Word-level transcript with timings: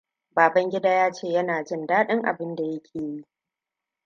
Babangida 0.35 0.89
ya 0.89 1.11
ce 1.11 1.27
yana 1.27 1.63
jin 1.63 1.85
daɗin 1.87 2.21
abinda 2.25 2.63
yake 2.63 2.99
yi. 2.99 3.25